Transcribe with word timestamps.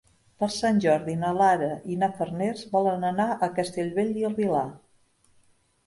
Per 0.43 0.47
Sant 0.53 0.79
Jordi 0.85 1.15
na 1.25 1.33
Lara 1.41 1.67
i 1.95 1.99
na 2.05 2.11
Farners 2.17 2.65
volen 2.73 3.07
anar 3.13 3.31
a 3.49 3.53
Castellbell 3.61 4.13
i 4.23 4.29
el 4.33 4.39
Vilar. 4.45 4.69